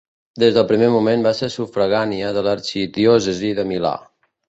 Des 0.43 0.55
del 0.55 0.65
primer 0.71 0.87
moment 0.95 1.27
va 1.27 1.35
ser 1.41 1.51
sufragània 1.57 2.35
de 2.39 2.47
l'arxidiòcesi 2.49 3.57
de 3.63 3.71
Milà. 3.75 3.97